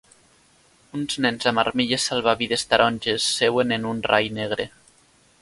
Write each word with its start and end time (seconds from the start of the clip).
Uns 0.99 1.17
nens 1.25 1.49
amb 1.51 1.61
armilles 1.63 2.07
salvavides 2.11 2.65
taronges 2.73 3.29
seuen 3.35 3.77
en 3.79 3.87
un 3.93 4.03
rai 4.13 4.33
negre. 4.41 4.69